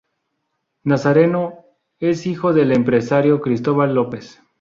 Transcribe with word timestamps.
Nazareno 0.83 1.63
es 1.99 2.25
hijo 2.25 2.53
del 2.53 2.71
empresario 2.71 3.39
Cristóbal 3.39 3.93
López. 3.93 4.41